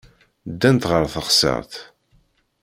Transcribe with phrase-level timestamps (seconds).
[0.51, 1.73] Ddant ɣer teɣsert.